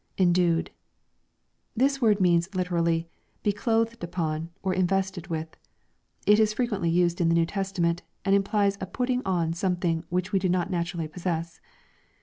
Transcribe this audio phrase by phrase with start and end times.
[0.17, 0.69] [Endtied.]
[1.75, 3.07] This word means literally,
[3.43, 5.55] "Be clothed upon, or invested with,"
[6.25, 10.31] It is frequently used in the New Testament, and implies a putting on something which
[10.31, 11.61] we do not naturally possess.